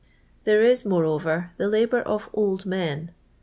There 0.45 0.63
is, 0.63 0.83
moreover, 0.83 1.51
the 1.57 1.67
labour 1.67 2.01
of 2.01 2.27
old 2.33 2.65
men. 2.65 3.11